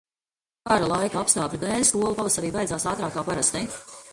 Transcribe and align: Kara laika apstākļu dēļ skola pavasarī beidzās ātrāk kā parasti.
Kara 0.69 0.87
laika 0.91 1.19
apstākļu 1.21 1.61
dēļ 1.65 1.85
skola 1.91 2.15
pavasarī 2.21 2.53
beidzās 2.59 2.89
ātrāk 2.95 3.17
kā 3.19 3.27
parasti. 3.29 3.67